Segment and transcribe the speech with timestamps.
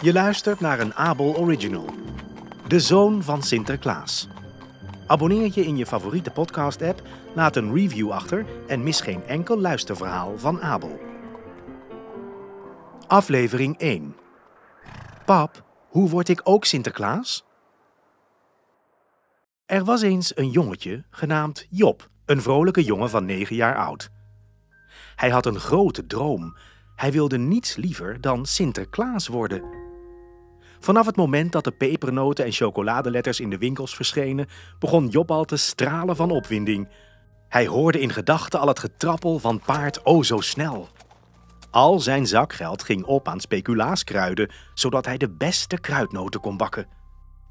[0.00, 1.84] Je luistert naar een Abel Original.
[2.66, 4.28] De zoon van Sinterklaas.
[5.06, 7.02] Abonneer je in je favoriete podcast-app,
[7.34, 11.00] laat een review achter en mis geen enkel luisterverhaal van Abel.
[13.06, 14.16] Aflevering 1.
[15.24, 17.44] Pap, hoe word ik ook Sinterklaas?
[19.66, 24.10] Er was eens een jongetje genaamd Job, een vrolijke jongen van 9 jaar oud.
[25.14, 26.56] Hij had een grote droom.
[26.96, 29.85] Hij wilde niets liever dan Sinterklaas worden.
[30.86, 34.46] Vanaf het moment dat de pepernoten en chocoladeletters in de winkels verschenen,
[34.78, 36.88] begon Job al te stralen van opwinding.
[37.48, 40.88] Hij hoorde in gedachten al het getrappel van paard o zo snel.
[41.70, 46.86] Al zijn zakgeld ging op aan speculaaskruiden, zodat hij de beste kruidnoten kon bakken.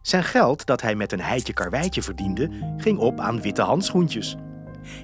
[0.01, 4.35] Zijn geld dat hij met een heitje karweitje verdiende, ging op aan witte handschoentjes.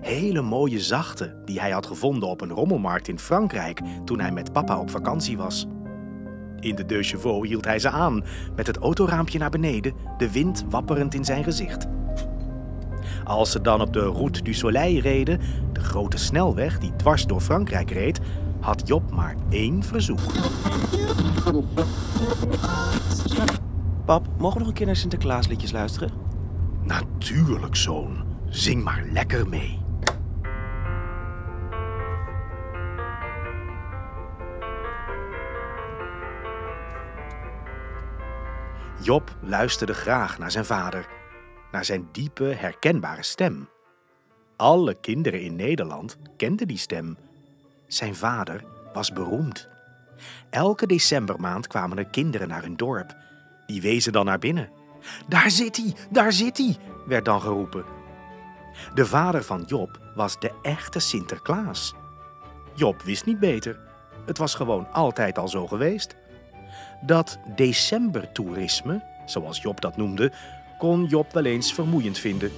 [0.01, 4.53] Hele mooie zachte die hij had gevonden op een rommelmarkt in Frankrijk toen hij met
[4.53, 5.67] papa op vakantie was.
[6.61, 8.23] In de deux chevaux hield hij ze aan,
[8.55, 11.87] met het autoraampje naar beneden, de wind wapperend in zijn gezicht.
[13.23, 15.39] Als ze dan op de Route du Soleil reden,
[15.73, 18.19] de grote snelweg die dwars door Frankrijk reed,
[18.59, 20.19] had Job maar één verzoek.
[24.05, 26.09] Pap, mogen we nog een keer naar Sinterklaasliedjes luisteren?
[26.83, 28.23] Natuurlijk, zoon.
[28.49, 29.80] Zing maar lekker mee.
[39.03, 41.07] Job luisterde graag naar zijn vader,
[41.71, 43.69] naar zijn diepe, herkenbare stem.
[44.55, 47.17] Alle kinderen in Nederland kenden die stem.
[47.87, 49.69] Zijn vader was beroemd.
[50.49, 53.15] Elke decembermaand kwamen er kinderen naar hun dorp.
[53.65, 54.69] Die wezen dan naar binnen.
[55.27, 57.85] Daar zit hij, daar zit hij, werd dan geroepen.
[58.93, 61.93] De vader van Job was de echte Sinterklaas.
[62.73, 63.79] Job wist niet beter.
[64.25, 66.15] Het was gewoon altijd al zo geweest.
[67.01, 70.31] Dat decembertoerisme, zoals Job dat noemde,
[70.77, 72.51] kon Job wel eens vermoeiend vinden.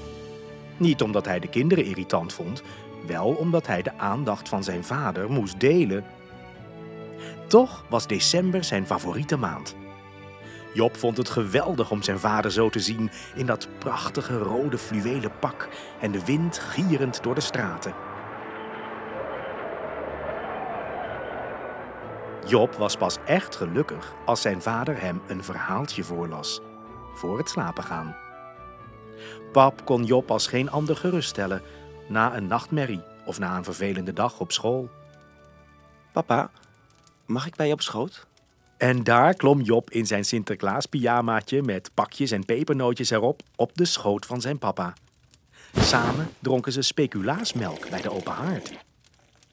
[0.78, 2.62] Niet omdat hij de kinderen irritant vond,
[3.08, 6.04] wel omdat hij de aandacht van zijn vader moest delen.
[7.48, 9.76] Toch was december zijn favoriete maand.
[10.74, 15.32] Job vond het geweldig om zijn vader zo te zien in dat prachtige rode fluwelen
[15.40, 15.70] pak
[16.00, 17.94] en de wind gierend door de straten.
[22.54, 26.62] Job was pas echt gelukkig als zijn vader hem een verhaaltje voorlas,
[27.14, 28.16] voor het slapen gaan.
[29.52, 31.62] Pap kon Job als geen ander geruststellen
[32.08, 34.90] na een nachtmerrie of na een vervelende dag op school.
[36.12, 36.52] Papa,
[37.26, 38.28] mag ik bij je op schoot?
[38.78, 44.26] En daar klom Job in zijn Sinterklaas-pyjamaatje met pakjes en pepernootjes erop op de schoot
[44.26, 44.94] van zijn papa.
[45.76, 48.74] Samen dronken ze speculaasmelk bij de open haard.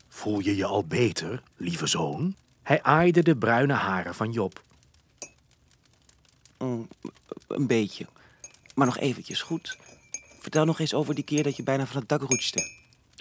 [0.09, 2.35] Voel je je al beter, lieve zoon?
[2.63, 4.63] Hij aaide de bruine haren van Job.
[6.59, 6.89] Mm,
[7.47, 8.07] een beetje.
[8.75, 9.77] Maar nog eventjes, goed?
[10.41, 12.71] Vertel nog eens over die keer dat je bijna van het dak roetste.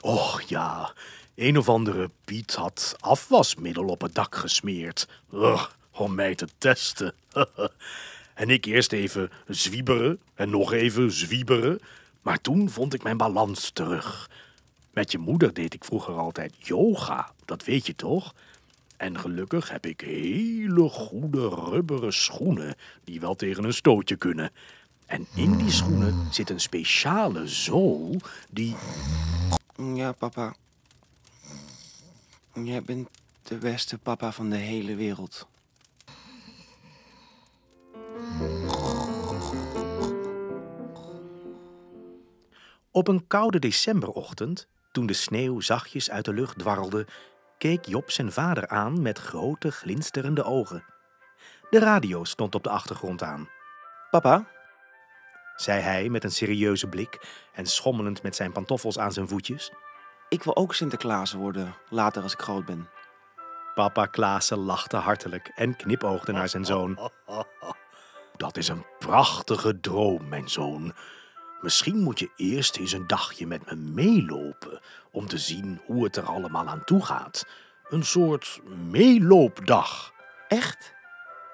[0.02, 0.94] Och ja,
[1.36, 5.08] een of andere Piet had afwasmiddel op het dak gesmeerd.
[5.34, 7.14] Ugh, om mij te testen.
[8.34, 11.80] en ik eerst even zwieberen en nog even zwieberen.
[12.22, 14.30] Maar toen vond ik mijn balans terug.
[14.92, 18.34] Met je moeder deed ik vroeger altijd yoga, dat weet je toch?
[19.00, 24.52] En gelukkig heb ik hele goede rubberen schoenen die wel tegen een stootje kunnen.
[25.06, 28.16] En in die schoenen zit een speciale zool
[28.50, 28.76] die.
[29.94, 30.56] Ja, papa.
[32.54, 33.10] Jij bent
[33.44, 35.48] de beste papa van de hele wereld.
[42.92, 47.08] Op een koude decemberochtend, toen de sneeuw zachtjes uit de lucht dwarrelde,
[47.59, 50.84] keek Job zijn vader aan met grote glinsterende ogen.
[51.70, 53.50] De radio stond op de achtergrond aan.
[54.09, 54.47] Papa,
[55.56, 59.72] zei hij met een serieuze blik en schommelend met zijn pantoffels aan zijn voetjes.
[60.30, 62.90] ik wil ook Sinterklaas worden, later als ik groot ben.
[63.74, 67.12] Papa Klaassen lachte hartelijk en knipoogde naar zijn zoon.
[68.38, 70.94] Dat is een prachtige droom, mijn zoon.
[71.62, 74.80] Misschien moet je eerst eens een dagje met me meelopen
[75.12, 77.46] om te zien hoe het er allemaal aan toe gaat.
[77.90, 80.14] Een soort meeloopdag.
[80.48, 80.94] Echt?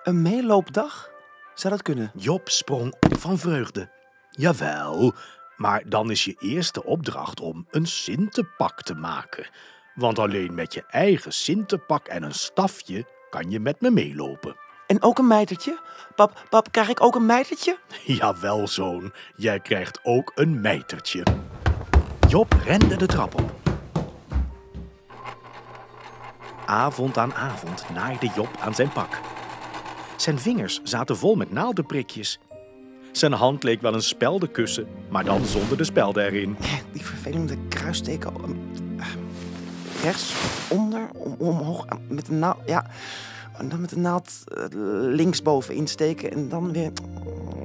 [0.04, 1.10] Een meeloopdag?
[1.54, 2.12] Zou dat kunnen?
[2.16, 3.90] Job sprong op van vreugde.
[4.32, 5.14] Jawel,
[5.58, 9.50] maar dan is je eerste opdracht om een sintepak te maken.
[9.96, 14.56] Want alleen met je eigen sintepak en een stafje kan je met me meelopen.
[14.88, 15.80] En ook een mijtertje?
[16.16, 17.78] Pap, pap, krijg ik ook een mijtertje?
[18.06, 21.24] Jawel, zoon, jij krijgt ook een mijtertje.
[22.28, 23.54] Job rende de trap op.
[26.66, 29.20] Avond aan avond naaide Job aan zijn pak.
[30.16, 32.40] Zijn vingers zaten vol met naaldenprikjes.
[33.12, 36.58] Zijn hand leek wel een speldenkussen, maar dan zonder de spelden erin.
[36.92, 38.34] Die vervelende kruisteken.
[38.98, 39.06] eh,
[40.04, 40.34] Rechts,
[40.70, 42.58] onder, om, omhoog, eh, met de naald.
[42.66, 42.86] Ja,
[43.58, 44.66] en dan met de naald eh,
[45.00, 46.32] linksboven insteken.
[46.32, 46.92] En dan weer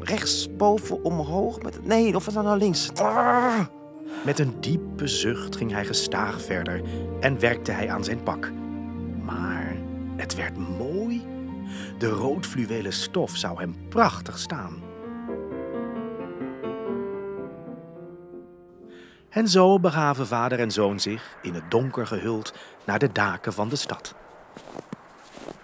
[0.00, 1.62] rechtsboven omhoog.
[1.62, 2.90] Met, nee, of dat nou links?
[4.24, 6.82] Met een diepe zucht ging hij gestaag verder
[7.20, 8.52] en werkte hij aan zijn pak.
[9.24, 9.76] Maar
[10.16, 11.26] het werd mooi.
[11.98, 14.82] De roodfluwelen stof zou hem prachtig staan.
[19.28, 22.54] En zo begaven vader en zoon zich, in het donker gehuld,
[22.86, 24.14] naar de daken van de stad.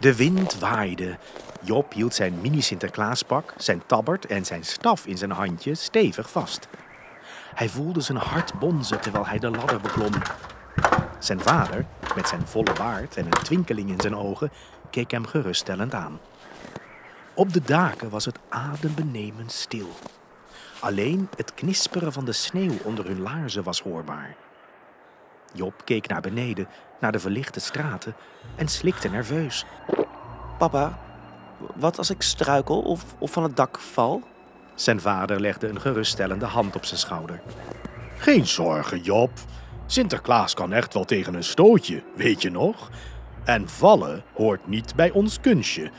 [0.07, 1.19] De wind waaide.
[1.63, 6.69] Job hield zijn mini-Sinterklaaspak, zijn tabbert en zijn staf in zijn handje stevig vast.
[7.55, 10.13] Hij voelde zijn hart bonzen terwijl hij de ladder beklom.
[11.19, 14.51] Zijn vader, met zijn volle baard en een twinkeling in zijn ogen,
[14.91, 16.21] keek hem geruststellend aan.
[17.35, 19.89] Op de daken was het adembenemend stil.
[20.81, 24.37] Alleen het knisperen van de sneeuw onder hun laarzen was hoorbaar.
[25.57, 26.69] Job keek naar beneden,
[27.01, 28.15] naar de verlichte straten
[28.57, 29.65] en slikte nerveus.
[30.59, 30.99] Papa,
[31.75, 34.23] wat als ik struikel of, of van het dak val?
[34.75, 37.41] Zijn vader legde een geruststellende hand op zijn schouder.
[38.19, 39.31] Geen zorgen, Job.
[39.87, 42.91] Sinterklaas kan echt wel tegen een stootje, weet je nog?
[43.45, 45.91] En vallen hoort niet bij ons kunstje.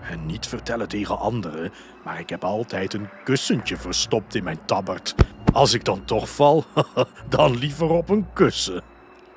[0.00, 1.72] En niet vertellen tegen anderen,
[2.04, 5.14] maar ik heb altijd een kussentje verstopt in mijn tabbert.
[5.52, 6.64] Als ik dan toch val,
[7.28, 8.82] dan liever op een kussen.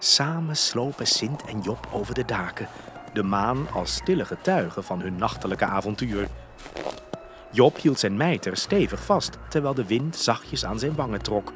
[0.02, 2.68] Samen slopen Sint en Job over de daken,
[3.14, 6.28] de maan als stille getuige van hun nachtelijke avontuur.
[7.52, 11.54] Job hield zijn mijter stevig vast, terwijl de wind zachtjes aan zijn wangen trok.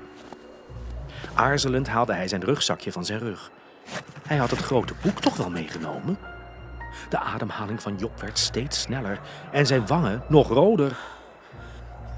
[1.33, 3.51] Aarzelend haalde hij zijn rugzakje van zijn rug.
[4.27, 6.17] Hij had het grote boek toch wel meegenomen?
[7.09, 9.19] De ademhaling van Job werd steeds sneller
[9.51, 10.97] en zijn wangen nog roder.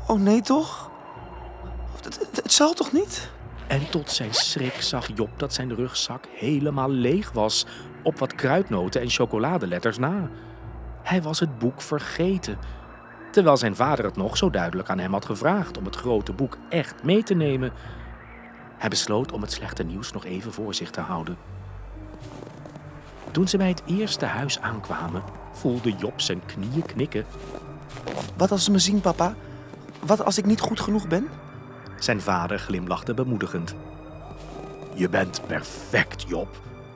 [0.07, 0.89] Oh nee, toch?
[1.95, 3.29] Het, het, het zal toch niet?
[3.75, 7.65] En tot zijn schrik zag Job dat zijn rugzak helemaal leeg was,
[8.03, 10.29] op wat kruidnoten en chocoladeletters na.
[11.03, 12.57] Hij was het boek vergeten,
[13.31, 16.57] terwijl zijn vader het nog zo duidelijk aan hem had gevraagd om het grote boek
[16.69, 17.71] echt mee te nemen.
[18.77, 21.37] Hij besloot om het slechte nieuws nog even voor zich te houden.
[23.31, 27.25] Toen ze bij het eerste huis aankwamen, voelde Job zijn knieën knikken.
[28.37, 29.35] Wat als ze me zien, papa?
[30.05, 31.27] Wat als ik niet goed genoeg ben?
[31.99, 33.75] Zijn vader glimlachte bemoedigend.
[34.93, 36.47] Je bent perfect, Job.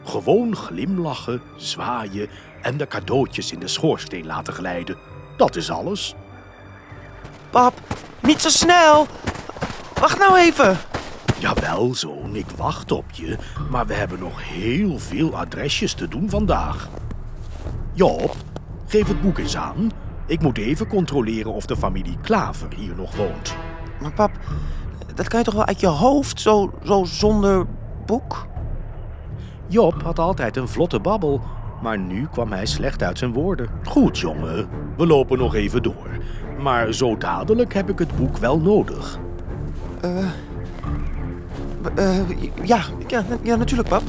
[0.03, 2.29] Gewoon glimlachen, zwaaien
[2.61, 4.97] en de cadeautjes in de schoorsteen laten glijden.
[5.37, 6.15] Dat is alles.
[7.49, 7.73] Pap,
[8.21, 9.07] niet zo snel!
[9.99, 10.77] Wacht nou even!
[11.39, 13.37] Jawel, zoon, ik wacht op je.
[13.69, 16.87] Maar we hebben nog heel veel adresjes te doen vandaag.
[17.93, 18.35] Job,
[18.87, 19.91] geef het boek eens aan.
[20.25, 23.55] Ik moet even controleren of de familie Klaver hier nog woont.
[24.01, 24.31] Maar pap,
[25.19, 27.65] dat kan je toch wel uit je hoofd, zo, zo zonder
[28.05, 28.47] boek?
[29.67, 31.41] Job had altijd een vlotte babbel,
[31.81, 33.69] maar nu kwam hij slecht uit zijn woorden.
[33.83, 34.67] Goed, jongen,
[34.97, 36.09] we lopen nog even door.
[36.59, 39.19] Maar zo dadelijk heb ik het boek wel nodig.
[40.01, 40.25] Eh,
[42.63, 44.03] ja, ja, ja, natuurlijk, pap.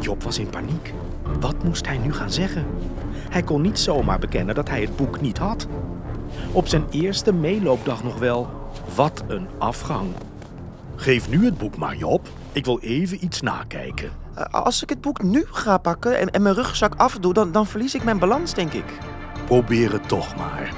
[0.00, 0.94] Job was in paniek.
[1.40, 2.66] Wat moest hij nu gaan zeggen?
[3.30, 5.66] Hij kon niet zomaar bekennen dat hij het boek niet had.
[6.52, 8.48] Op zijn eerste meeloopdag nog wel.
[8.94, 10.12] Wat een afgang.
[10.96, 12.28] Geef nu het boek maar, Job.
[12.52, 14.10] Ik wil even iets nakijken.
[14.34, 17.66] Eh, als ik het boek nu ga pakken en, en mijn rugzak afdoe, dan, dan
[17.66, 18.98] verlies ik mijn balans, denk ik.
[19.46, 20.72] Probeer het toch maar.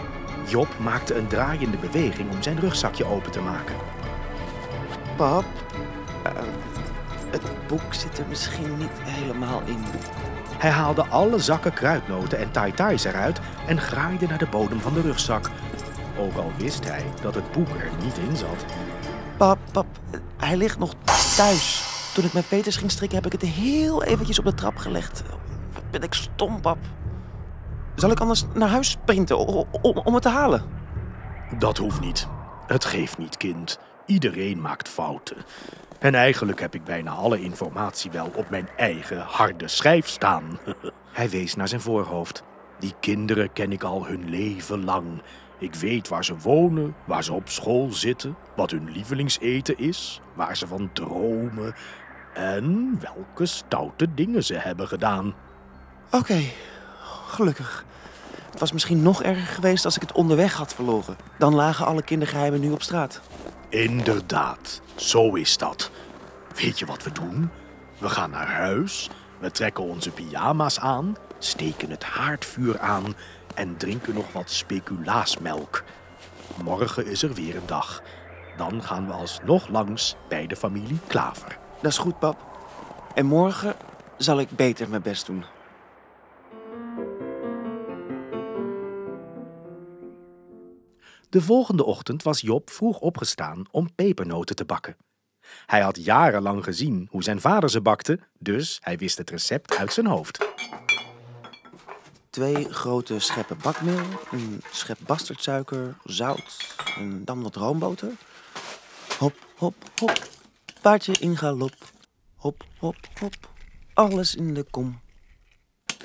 [0.46, 3.74] Job maakte een draaiende beweging om zijn rugzakje open te maken.
[5.16, 5.44] Pap,
[6.24, 6.32] eh,
[7.30, 9.84] het boek zit er misschien niet helemaal in.
[10.58, 15.00] Hij haalde alle zakken kruidnoten en tai-tais eruit en graaide naar de bodem van de
[15.00, 15.50] rugzak.
[16.18, 18.64] Ook al wist hij dat het boek er niet in zat.
[19.36, 19.86] Pap, pap,
[20.36, 20.94] hij ligt nog
[21.36, 21.82] thuis.
[22.14, 25.22] Toen ik mijn veters ging strikken, heb ik het heel eventjes op de trap gelegd.
[25.72, 26.78] Wat ben ik stom, pap.
[27.94, 29.66] Zal ik anders naar huis sprinten om,
[30.04, 30.62] om het te halen?
[31.58, 32.28] Dat hoeft niet.
[32.66, 33.78] Het geeft niet, kind.
[34.06, 35.36] Iedereen maakt fouten.
[35.98, 40.58] En eigenlijk heb ik bijna alle informatie wel op mijn eigen harde schijf staan.
[41.12, 42.42] Hij wees naar zijn voorhoofd.
[42.78, 45.22] Die kinderen ken ik al hun leven lang.
[45.58, 50.56] Ik weet waar ze wonen, waar ze op school zitten, wat hun lievelingseten is, waar
[50.56, 51.74] ze van dromen
[52.34, 55.34] en welke stoute dingen ze hebben gedaan.
[56.10, 56.40] Oké,
[57.26, 57.84] gelukkig.
[58.50, 61.16] Het was misschien nog erger geweest als ik het onderweg had verloren.
[61.38, 63.20] Dan lagen alle kindergeheimen nu op straat.
[63.68, 65.90] Inderdaad, zo is dat.
[66.54, 67.50] Weet je wat we doen?
[67.98, 73.14] We gaan naar huis, we trekken onze pyjama's aan, steken het haardvuur aan
[73.58, 75.84] en drinken nog wat speculaasmelk.
[76.62, 78.02] Morgen is er weer een dag.
[78.56, 81.58] Dan gaan we alsnog langs bij de familie Klaver.
[81.82, 82.46] Dat is goed, pap.
[83.14, 83.74] En morgen
[84.16, 85.44] zal ik beter mijn best doen.
[91.28, 94.96] De volgende ochtend was Job vroeg opgestaan om pepernoten te bakken.
[95.66, 99.92] Hij had jarenlang gezien hoe zijn vader ze bakte, dus hij wist het recept uit
[99.92, 100.46] zijn hoofd.
[102.38, 108.12] Twee grote scheppen bakmeel, een schep bastardsuiker, zout en dan wat roomboter.
[109.18, 110.28] Hop, hop, hop,
[110.82, 111.74] paardje in galop.
[112.36, 113.34] Hop, hop, hop,
[113.94, 115.00] alles in de kom.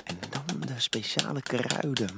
[0.04, 2.16] En dan de speciale kruiden.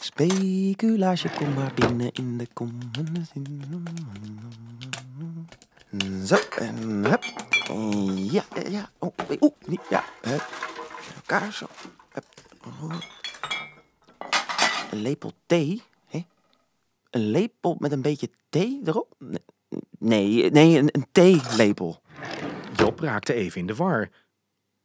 [0.00, 2.78] Speculaasje, kom maar binnen in de kom.
[6.24, 7.24] Zo, en hup.
[8.14, 8.90] Ja, ja.
[8.98, 10.04] Oh, oeh, niet, ja.
[10.20, 10.46] Hup.
[11.16, 11.58] Elkaar.
[14.90, 15.82] Een lepel thee?
[16.06, 16.24] Hè?
[17.10, 19.14] Een lepel met een beetje thee erop?
[19.98, 22.00] Nee, nee, een, theelepel.
[22.76, 24.08] Job raakte even in de war.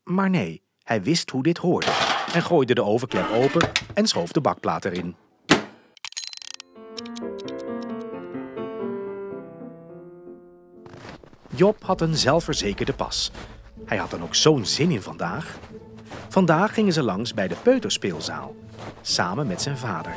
[0.03, 1.91] Maar nee, hij wist hoe dit hoorde
[2.33, 5.15] en gooide de ovenklep open en schoof de bakplaat erin.
[11.55, 13.31] Job had een zelfverzekerde pas.
[13.85, 15.57] Hij had dan ook zo'n zin in vandaag.
[16.29, 18.55] Vandaag gingen ze langs bij de peuterspeelzaal,
[19.01, 20.13] samen met zijn vader.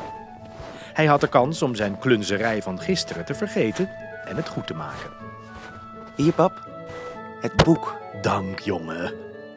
[0.93, 3.91] Hij had de kans om zijn klunzerij van gisteren te vergeten
[4.25, 5.11] en het goed te maken.
[6.17, 6.69] Hier, pap.
[7.41, 7.97] Het boek.
[8.23, 9.13] Dank, jongen.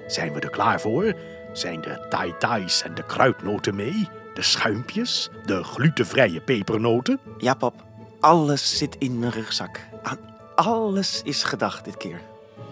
[0.07, 1.13] Zijn we er klaar voor?
[1.53, 4.07] Zijn de tai-tais en de kruidnoten mee?
[4.33, 5.29] De schuimpjes?
[5.45, 7.19] De glutenvrije pepernoten?
[7.37, 7.73] Ja, pap.
[8.19, 9.79] Alles zit in mijn rugzak.
[10.03, 10.19] Aan
[10.55, 12.21] alles is gedacht dit keer.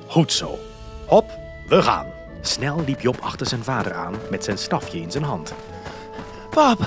[0.07, 0.59] Goed zo.
[1.05, 1.31] Hop,
[1.67, 2.16] we gaan.
[2.41, 5.53] Snel liep Job achter zijn vader aan met zijn stafje in zijn hand.
[6.49, 6.79] Pap,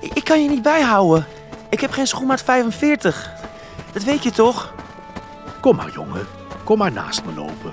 [0.00, 1.26] ik, kan je niet bijhouden.
[1.68, 3.32] Ik heb geen schoenmaat 45.
[3.92, 4.74] Dat weet je toch?
[5.60, 6.26] Kom maar, jongen.
[6.64, 7.72] Kom maar naast me lopen.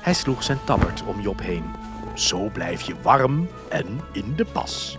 [0.00, 1.64] Hij sloeg zijn tabbert om Job heen.
[2.14, 4.98] Zo blijf je warm en in de pas.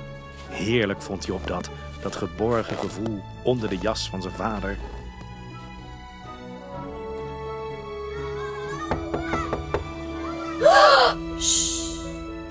[0.49, 1.69] Heerlijk vond Job dat,
[2.01, 4.77] dat geborgen gevoel onder de jas van zijn vader.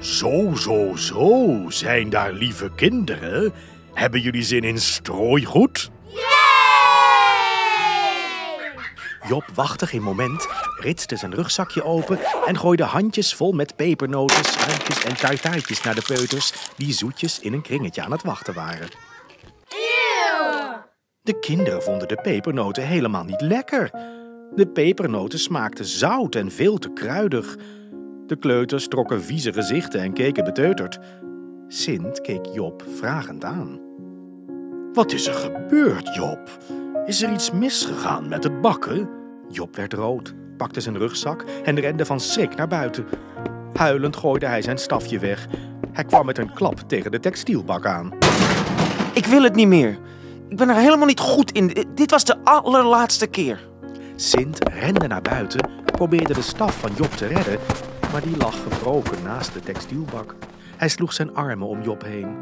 [0.00, 3.52] Zo, zo, zo, zijn daar lieve kinderen?
[3.94, 5.90] Hebben jullie zin in strooigoed?
[9.28, 10.46] Job wachtte geen moment,
[10.80, 16.04] ritste zijn rugzakje open en gooide handjes vol met pepernoten, schuimpjes en tartaartjes naar de
[16.06, 18.88] peuters die zoetjes in een kringetje aan het wachten waren.
[21.22, 23.90] De kinderen vonden de pepernoten helemaal niet lekker.
[24.54, 27.56] De pepernoten smaakten zout en veel te kruidig.
[28.26, 30.98] De kleuters trokken vieze gezichten en keken beteuterd.
[31.68, 33.80] Sint keek Job vragend aan.
[34.92, 36.58] Wat is er gebeurd, Job?
[37.06, 39.08] Is er iets misgegaan met het bakken?
[39.48, 43.06] Job werd rood, pakte zijn rugzak en rende van schrik naar buiten.
[43.72, 45.46] Huilend gooide hij zijn stafje weg.
[45.92, 48.12] Hij kwam met een klap tegen de textielbak aan.
[49.14, 49.98] Ik wil het niet meer.
[50.48, 51.86] Ik ben er helemaal niet goed in.
[51.94, 53.68] Dit was de allerlaatste keer.
[54.16, 57.58] Sint rende naar buiten, probeerde de staf van Job te redden,
[58.14, 60.34] maar die lag gebroken naast de textielbak.
[60.76, 62.36] Hij sloeg zijn armen om Job heen.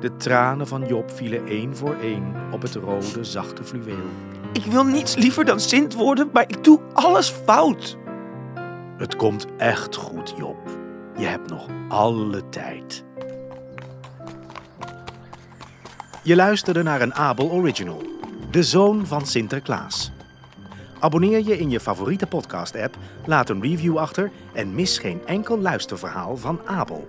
[0.00, 4.06] De tranen van Job vielen één voor één op het rode, zachte fluweel.
[4.52, 7.96] Ik wil niets liever dan Sint worden, maar ik doe alles fout.
[8.96, 10.56] Het komt echt goed, Job.
[11.16, 13.04] Je hebt nog alle tijd.
[16.22, 18.02] Je luisterde naar een Abel Original,
[18.50, 20.13] De Zoon van Sinterklaas.
[21.04, 22.96] Abonneer je in je favoriete podcast-app,
[23.26, 27.08] laat een review achter en mis geen enkel luisterverhaal van Abel.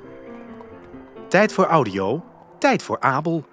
[1.27, 2.23] Tijd voor audio,
[2.59, 3.45] tijd voor Abel.